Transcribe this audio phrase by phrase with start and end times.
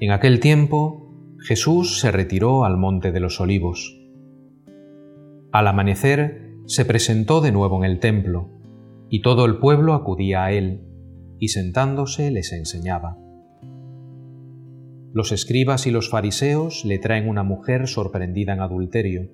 [0.00, 4.00] En aquel tiempo Jesús se retiró al monte de los olivos.
[5.52, 8.50] Al amanecer se presentó de nuevo en el templo,
[9.08, 10.80] y todo el pueblo acudía a él,
[11.38, 13.18] y sentándose les enseñaba.
[15.12, 19.30] Los escribas y los fariseos le traen una mujer sorprendida en adulterio,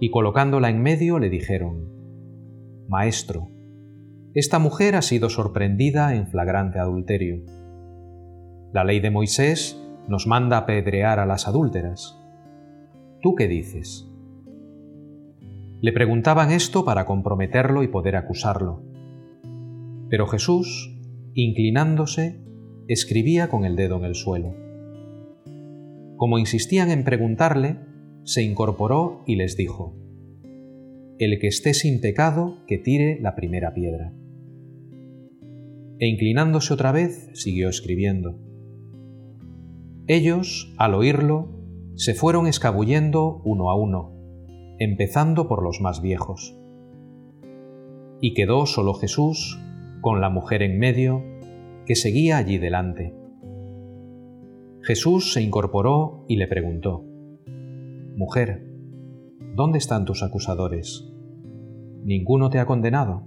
[0.00, 1.90] y colocándola en medio le dijeron,
[2.88, 3.48] Maestro,
[4.32, 7.42] esta mujer ha sido sorprendida en flagrante adulterio.
[8.76, 12.20] La ley de Moisés nos manda apedrear a las adúlteras.
[13.22, 14.06] ¿Tú qué dices?
[15.80, 18.82] Le preguntaban esto para comprometerlo y poder acusarlo.
[20.10, 20.94] Pero Jesús,
[21.32, 22.44] inclinándose,
[22.86, 24.54] escribía con el dedo en el suelo.
[26.18, 27.78] Como insistían en preguntarle,
[28.24, 29.96] se incorporó y les dijo,
[31.18, 34.12] El que esté sin pecado, que tire la primera piedra.
[35.98, 38.38] E inclinándose otra vez, siguió escribiendo.
[40.08, 41.48] Ellos, al oírlo,
[41.96, 44.12] se fueron escabullendo uno a uno,
[44.78, 46.56] empezando por los más viejos.
[48.20, 49.58] Y quedó solo Jesús,
[50.02, 51.24] con la mujer en medio,
[51.86, 53.16] que seguía allí delante.
[54.82, 57.04] Jesús se incorporó y le preguntó,
[58.16, 58.64] Mujer,
[59.56, 61.12] ¿dónde están tus acusadores?
[62.04, 63.24] ¿Ninguno te ha condenado?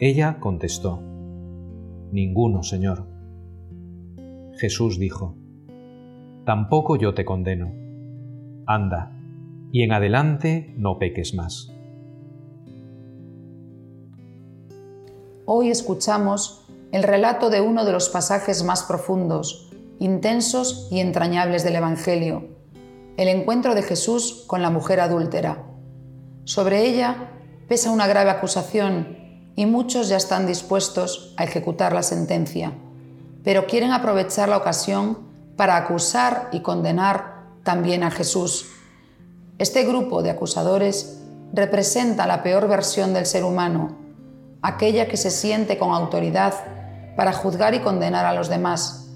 [0.00, 1.00] Ella contestó,
[2.10, 3.19] Ninguno, Señor.
[4.60, 5.38] Jesús dijo,
[6.44, 7.72] Tampoco yo te condeno.
[8.66, 9.10] Anda,
[9.72, 11.72] y en adelante no peques más.
[15.46, 19.66] Hoy escuchamos el relato de uno de los pasajes más profundos
[19.98, 22.48] intensos y entrañables del Evangelio,
[23.18, 25.66] el encuentro de Jesús con la mujer adúltera.
[26.44, 27.32] Sobre ella
[27.68, 29.18] pesa una grave acusación
[29.56, 32.72] y muchos ya están dispuestos a ejecutar la sentencia,
[33.44, 35.18] pero quieren aprovechar la ocasión
[35.56, 38.66] para acusar y condenar también a Jesús.
[39.58, 41.20] Este grupo de acusadores
[41.52, 43.96] representa la peor versión del ser humano,
[44.62, 46.54] aquella que se siente con autoridad
[47.16, 49.08] para juzgar y condenar a los demás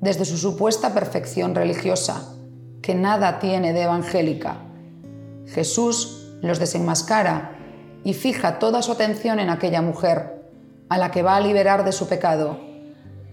[0.00, 2.34] desde su supuesta perfección religiosa,
[2.82, 4.58] que nada tiene de evangélica.
[5.46, 7.56] Jesús los desenmascara
[8.04, 10.44] y fija toda su atención en aquella mujer,
[10.88, 12.67] a la que va a liberar de su pecado,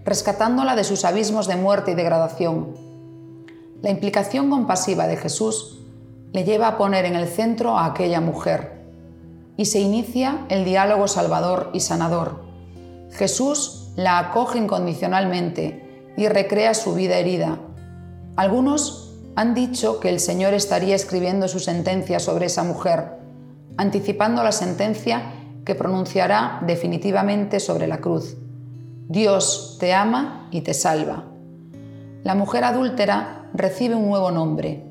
[0.06, 2.74] rescatándola de sus abismos de muerte y degradación.
[3.82, 5.80] La implicación compasiva de Jesús
[6.32, 8.84] le lleva a poner en el centro a aquella mujer
[9.56, 12.44] y se inicia el diálogo salvador y sanador.
[13.10, 17.58] Jesús la acoge incondicionalmente y recrea su vida herida.
[18.36, 23.18] Algunos han dicho que el Señor estaría escribiendo su sentencia sobre esa mujer,
[23.76, 25.32] anticipando la sentencia
[25.64, 28.36] que pronunciará definitivamente sobre la cruz.
[29.08, 31.24] Dios te ama y te salva.
[32.24, 34.84] La mujer adúltera recibe un nuevo nombre.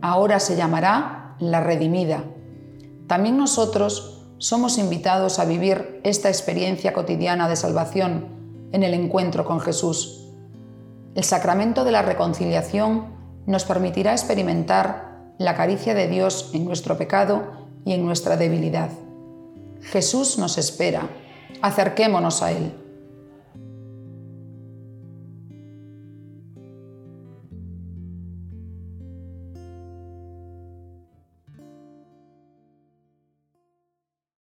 [0.00, 2.24] Ahora se llamará la redimida.
[3.06, 8.26] También nosotros somos invitados a vivir esta experiencia cotidiana de salvación
[8.72, 10.26] en el encuentro con Jesús.
[11.14, 13.14] El sacramento de la reconciliación
[13.46, 17.52] nos permitirá experimentar la caricia de Dios en nuestro pecado
[17.84, 18.90] y en nuestra debilidad.
[19.82, 21.08] Jesús nos espera.
[21.62, 22.79] Acerquémonos a Él.